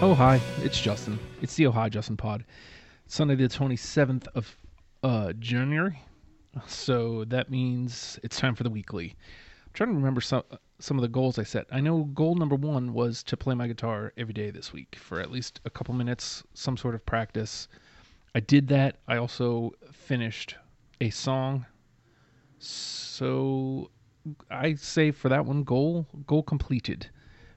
Oh, 0.00 0.14
hi, 0.14 0.40
it's 0.62 0.80
Justin. 0.80 1.18
It's 1.42 1.56
the 1.56 1.66
Oh 1.66 1.72
Hi 1.72 1.88
Justin 1.88 2.16
Pod. 2.16 2.44
Sunday, 3.08 3.34
the 3.34 3.48
27th 3.48 4.28
of 4.36 4.56
uh, 5.02 5.32
January. 5.40 6.00
So 6.68 7.24
that 7.24 7.50
means 7.50 8.16
it's 8.22 8.38
time 8.38 8.54
for 8.54 8.62
the 8.62 8.70
weekly. 8.70 9.16
I'm 9.66 9.72
trying 9.72 9.90
to 9.90 9.96
remember 9.96 10.20
some 10.20 10.44
some 10.78 10.98
of 10.98 11.02
the 11.02 11.08
goals 11.08 11.36
I 11.36 11.42
set. 11.42 11.66
I 11.72 11.80
know 11.80 12.04
goal 12.04 12.36
number 12.36 12.54
one 12.54 12.92
was 12.94 13.24
to 13.24 13.36
play 13.36 13.56
my 13.56 13.66
guitar 13.66 14.12
every 14.16 14.32
day 14.32 14.52
this 14.52 14.72
week 14.72 14.94
for 14.94 15.18
at 15.18 15.32
least 15.32 15.60
a 15.64 15.70
couple 15.70 15.94
minutes, 15.94 16.44
some 16.54 16.76
sort 16.76 16.94
of 16.94 17.04
practice. 17.04 17.66
I 18.36 18.40
did 18.40 18.68
that. 18.68 18.98
I 19.08 19.16
also 19.16 19.72
finished 19.90 20.54
a 21.00 21.10
song. 21.10 21.66
So 22.60 23.90
I 24.48 24.74
say 24.74 25.10
for 25.10 25.28
that 25.28 25.44
one, 25.44 25.64
goal 25.64 26.06
goal 26.24 26.44
completed, 26.44 27.10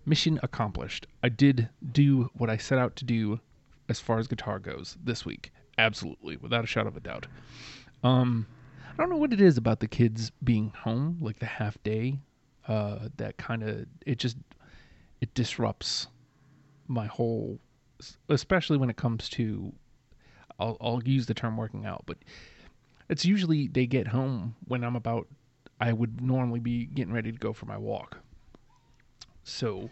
mission 0.06 0.40
accomplished. 0.44 1.08
I 1.24 1.30
did 1.30 1.70
do 1.92 2.30
what 2.34 2.50
I 2.50 2.58
set 2.58 2.80
out 2.80 2.96
to 2.98 3.06
do 3.06 3.40
as 3.90 4.00
far 4.00 4.20
as 4.20 4.28
guitar 4.28 4.60
goes 4.60 4.98
this 5.04 5.26
week. 5.26 5.52
Absolutely, 5.78 6.38
without 6.38 6.64
a 6.64 6.68
shadow 6.68 6.90
of 6.90 6.98
a 6.98 7.00
doubt. 7.00 7.28
Um, 8.04 8.48
I 8.90 8.96
don't 8.98 9.10
know 9.10 9.18
what 9.18 9.34
it 9.34 9.42
is 9.42 9.58
about 9.58 9.80
the 9.80 9.88
kids 9.88 10.32
being 10.44 10.72
home, 10.76 11.18
like 11.22 11.40
the 11.40 11.46
half 11.46 11.82
day, 11.84 12.20
uh, 12.68 13.10
that 13.18 13.38
kind 13.38 13.64
of 13.64 13.86
it 14.06 14.18
just 14.18 14.38
it 15.22 15.34
disrupts 15.34 16.08
my 16.88 17.06
whole, 17.08 17.60
especially 18.30 18.78
when 18.78 18.90
it 18.90 18.98
comes 18.98 19.30
to. 19.30 19.74
I'll, 20.60 20.78
I'll 20.80 21.02
use 21.04 21.26
the 21.26 21.34
term 21.34 21.58
working 21.58 21.86
out, 21.86 22.04
but 22.06 22.18
it's 23.10 23.26
usually 23.26 23.68
they 23.68 23.88
get 23.88 24.08
home 24.08 24.56
when 24.68 24.84
I'm 24.84 24.96
about 24.96 25.28
I 25.80 25.92
would 25.92 26.22
normally 26.22 26.60
be 26.60 26.86
getting 26.86 27.14
ready 27.14 27.32
to 27.32 27.38
go 27.38 27.54
for 27.54 27.66
my 27.66 27.78
walk. 27.78 28.20
So, 29.44 29.90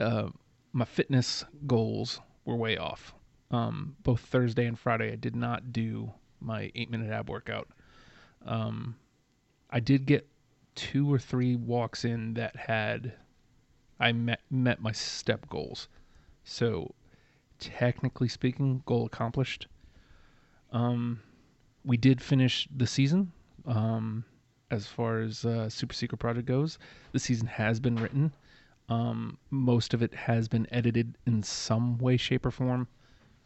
uh, 0.00 0.28
my 0.72 0.84
fitness 0.84 1.44
goals 1.66 2.20
were 2.44 2.56
way 2.56 2.76
off. 2.76 3.14
Um, 3.50 3.96
both 4.02 4.20
Thursday 4.20 4.66
and 4.66 4.78
Friday, 4.78 5.12
I 5.12 5.16
did 5.16 5.36
not 5.36 5.72
do 5.72 6.12
my 6.40 6.70
eight 6.74 6.90
minute 6.90 7.10
ab 7.10 7.30
workout. 7.30 7.68
Um, 8.44 8.96
I 9.70 9.80
did 9.80 10.06
get 10.06 10.26
two 10.74 11.12
or 11.12 11.18
three 11.18 11.56
walks 11.56 12.04
in 12.04 12.34
that 12.34 12.56
had 12.56 13.14
I 14.00 14.12
met 14.12 14.40
met 14.50 14.82
my 14.82 14.92
step 14.92 15.48
goals. 15.48 15.88
So, 16.42 16.94
technically 17.58 18.28
speaking, 18.28 18.82
goal 18.86 19.06
accomplished. 19.06 19.68
Um, 20.72 21.20
we 21.84 21.96
did 21.96 22.20
finish 22.20 22.68
the 22.74 22.86
season. 22.86 23.32
Um, 23.66 24.24
as 24.70 24.86
far 24.86 25.20
as 25.20 25.44
uh, 25.44 25.68
Super 25.68 25.94
Secret 25.94 26.18
Project 26.18 26.46
goes, 26.46 26.78
the 27.12 27.18
season 27.18 27.46
has 27.46 27.78
been 27.78 27.96
written. 27.96 28.32
Um, 28.88 29.38
most 29.50 29.94
of 29.94 30.02
it 30.02 30.14
has 30.14 30.48
been 30.48 30.66
edited 30.70 31.16
in 31.26 31.42
some 31.42 31.98
way, 31.98 32.16
shape, 32.16 32.44
or 32.44 32.50
form. 32.50 32.86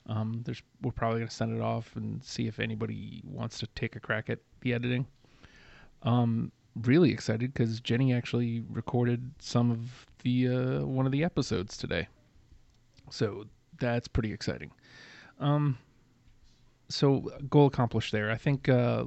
Um, 0.07 0.43
there's 0.45 0.63
we're 0.83 0.91
probably 0.91 1.21
gonna 1.21 1.31
send 1.31 1.57
it 1.57 1.63
off 1.63 1.95
and 1.97 2.25
see 2.25 2.47
if 2.47 2.59
anybody 2.59 3.23
wants 3.25 3.59
to 3.61 3.67
take 3.69 3.95
a 3.95 4.01
crack 4.01 4.31
at 4.31 4.39
the 4.63 4.73
editing. 4.73 5.07
Um, 6.03 6.51
really 6.83 7.11
excited 7.11 7.53
because 7.53 7.81
Jenny 7.81 8.13
actually 8.13 8.65
recorded 8.71 9.31
some 9.39 9.71
of 9.71 10.07
the 10.23 10.49
uh, 10.49 10.81
one 10.87 11.07
of 11.07 11.13
the 11.13 11.23
episodes 11.23 11.77
today, 11.77 12.09
so 13.11 13.45
that's 13.79 14.09
pretty 14.09 14.33
exciting. 14.33 14.71
Um, 15.39 15.79
so 16.89 17.31
goal 17.51 17.67
accomplished 17.67 18.11
there. 18.13 18.31
I 18.31 18.37
think 18.37 18.69
uh, 18.69 19.05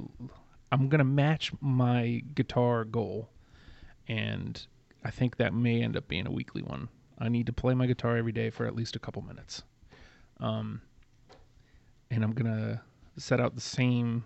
I'm 0.70 0.88
gonna 0.88 1.04
match 1.04 1.52
my 1.60 2.22
guitar 2.34 2.84
goal, 2.84 3.28
and 4.08 4.64
I 5.04 5.10
think 5.10 5.36
that 5.36 5.52
may 5.54 5.82
end 5.82 5.96
up 5.96 6.08
being 6.08 6.26
a 6.26 6.30
weekly 6.30 6.62
one. 6.62 6.88
I 7.18 7.28
need 7.28 7.46
to 7.46 7.52
play 7.52 7.74
my 7.74 7.86
guitar 7.86 8.16
every 8.16 8.32
day 8.32 8.50
for 8.50 8.66
at 8.66 8.74
least 8.74 8.96
a 8.96 8.98
couple 8.98 9.22
minutes. 9.22 9.62
Um, 10.40 10.82
and 12.10 12.22
I'm 12.24 12.32
gonna 12.32 12.82
set 13.16 13.40
out 13.40 13.54
the 13.54 13.60
same 13.60 14.24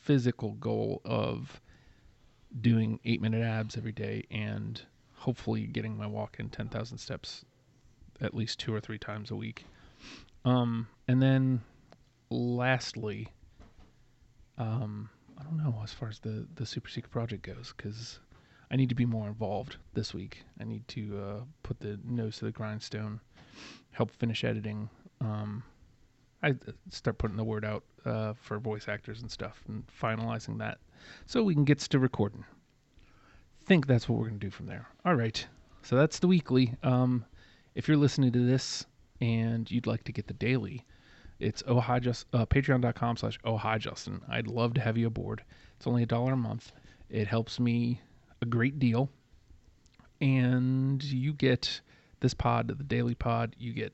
physical 0.00 0.52
goal 0.52 1.00
of 1.04 1.60
doing 2.60 2.98
eight 3.04 3.20
minute 3.20 3.42
abs 3.42 3.76
every 3.76 3.92
day 3.92 4.24
and 4.30 4.80
hopefully 5.14 5.66
getting 5.66 5.96
my 5.96 6.06
walk 6.06 6.36
in 6.38 6.48
10,000 6.48 6.96
steps 6.98 7.44
at 8.20 8.34
least 8.34 8.58
two 8.58 8.74
or 8.74 8.80
three 8.80 8.98
times 8.98 9.30
a 9.30 9.36
week. 9.36 9.64
Um, 10.44 10.86
and 11.06 11.20
then 11.20 11.60
lastly, 12.30 13.28
um, 14.56 15.10
I 15.38 15.42
don't 15.42 15.56
know 15.56 15.80
as 15.82 15.92
far 15.92 16.08
as 16.08 16.18
the, 16.20 16.46
the 16.54 16.66
super 16.66 16.88
secret 16.88 17.10
project 17.10 17.42
goes, 17.42 17.72
because 17.76 18.18
I 18.70 18.76
need 18.76 18.88
to 18.88 18.94
be 18.94 19.06
more 19.06 19.26
involved 19.26 19.76
this 19.94 20.12
week. 20.12 20.42
I 20.60 20.64
need 20.64 20.86
to 20.88 21.18
uh, 21.18 21.40
put 21.62 21.80
the 21.80 21.98
nose 22.04 22.38
to 22.38 22.44
the 22.44 22.50
grindstone, 22.50 23.20
help 23.92 24.10
finish 24.10 24.44
editing. 24.44 24.90
Um, 25.20 25.62
I 26.42 26.50
uh, 26.50 26.72
start 26.90 27.18
putting 27.18 27.36
the 27.36 27.44
word 27.44 27.64
out 27.64 27.82
uh, 28.04 28.34
for 28.34 28.58
voice 28.58 28.88
actors 28.88 29.22
and 29.22 29.30
stuff, 29.30 29.62
and 29.68 29.84
finalizing 29.86 30.58
that, 30.58 30.78
so 31.26 31.42
we 31.42 31.54
can 31.54 31.64
get 31.64 31.78
to 31.78 31.98
recording. 31.98 32.44
Think 33.64 33.86
that's 33.86 34.08
what 34.08 34.18
we're 34.18 34.26
gonna 34.28 34.38
do 34.38 34.50
from 34.50 34.66
there. 34.66 34.86
All 35.04 35.14
right, 35.14 35.44
so 35.82 35.96
that's 35.96 36.18
the 36.18 36.28
weekly. 36.28 36.74
Um, 36.82 37.24
if 37.74 37.88
you're 37.88 37.96
listening 37.96 38.32
to 38.32 38.46
this 38.46 38.86
and 39.20 39.70
you'd 39.70 39.86
like 39.86 40.04
to 40.04 40.12
get 40.12 40.26
the 40.26 40.34
daily, 40.34 40.84
it's 41.40 41.62
oh 41.66 41.80
hi 41.80 41.98
just 41.98 42.26
uh, 42.32 42.44
patreon.com 42.46 43.16
slash 43.16 43.38
oh 43.44 43.56
hi 43.56 43.78
justin 43.78 44.20
i'd 44.30 44.48
love 44.48 44.74
to 44.74 44.80
have 44.80 44.96
you 44.98 45.06
aboard 45.06 45.42
it's 45.76 45.86
only 45.86 46.02
a 46.02 46.06
dollar 46.06 46.32
a 46.32 46.36
month 46.36 46.72
it 47.10 47.28
helps 47.28 47.60
me 47.60 48.00
a 48.40 48.46
great 48.46 48.78
deal. 48.78 49.10
And 50.20 51.02
you 51.02 51.32
get 51.32 51.80
this 52.20 52.34
pod 52.34 52.68
the 52.68 52.84
daily 52.84 53.14
pod. 53.14 53.54
You 53.58 53.72
get 53.72 53.92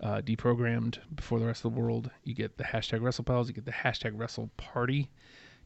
uh, 0.00 0.20
deprogrammed 0.20 0.98
before 1.14 1.38
the 1.38 1.46
rest 1.46 1.64
of 1.64 1.72
the 1.72 1.80
world. 1.80 2.10
You 2.24 2.34
get 2.34 2.56
the 2.56 2.64
hashtag 2.64 3.00
wrestlepals 3.00 3.46
you 3.46 3.52
get 3.52 3.64
the 3.64 3.72
hashtag 3.72 4.12
wrestle 4.14 4.50
party. 4.56 5.10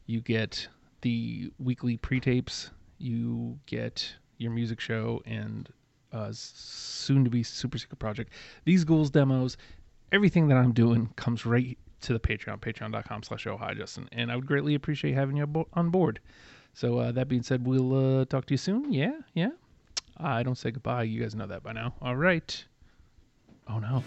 You 0.05 0.21
get 0.21 0.67
the 1.01 1.51
weekly 1.59 1.97
pre-tapes. 1.97 2.71
You 2.97 3.57
get 3.65 4.13
your 4.37 4.51
music 4.51 4.79
show 4.79 5.21
and 5.25 5.69
uh, 6.11 6.29
soon 6.31 7.23
to 7.23 7.29
be 7.29 7.43
super 7.43 7.77
secret 7.77 7.99
project. 7.99 8.33
These 8.65 8.83
ghouls 8.83 9.09
demos 9.09 9.57
everything 10.11 10.47
that 10.47 10.57
I'm 10.57 10.73
doing 10.73 11.11
comes 11.15 11.45
right 11.45 11.77
to 12.01 12.13
the 12.13 12.19
Patreon, 12.19 12.59
patreon.com 12.59 13.23
slash 13.23 13.45
Justin. 13.75 14.09
And 14.11 14.31
I 14.31 14.35
would 14.35 14.45
greatly 14.45 14.75
appreciate 14.75 15.13
having 15.13 15.37
you 15.37 15.67
on 15.73 15.89
board. 15.89 16.19
So 16.79 16.97
uh, 16.99 17.11
that 17.11 17.27
being 17.27 17.43
said, 17.43 17.67
we'll 17.67 18.21
uh, 18.21 18.23
talk 18.23 18.45
to 18.45 18.53
you 18.53 18.57
soon. 18.57 18.93
Yeah, 18.93 19.11
yeah. 19.33 19.49
I 20.15 20.43
don't 20.43 20.57
say 20.57 20.71
goodbye. 20.71 21.03
You 21.03 21.19
guys 21.21 21.35
know 21.35 21.45
that 21.45 21.61
by 21.61 21.73
now. 21.73 21.93
All 22.01 22.15
right. 22.15 22.63
Oh 23.67 23.79
no. 23.79 24.01